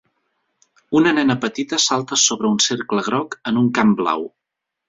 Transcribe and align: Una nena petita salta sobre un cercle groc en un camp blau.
Una 0.99 1.11
nena 1.17 1.35
petita 1.43 1.79
salta 1.85 2.19
sobre 2.23 2.51
un 2.53 2.59
cercle 2.71 3.07
groc 3.11 3.39
en 3.53 3.63
un 3.65 3.73
camp 3.81 3.97
blau. 4.05 4.31